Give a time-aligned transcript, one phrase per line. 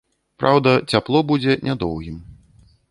[0.43, 2.17] Праўда, цяпло будзе нядоўгім.